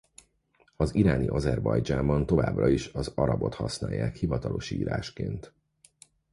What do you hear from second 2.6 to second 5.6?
is az arabot használják hivatalos írásként.